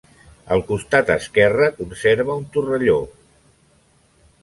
[0.55, 2.99] Al costat esquerre conserva un torrelló.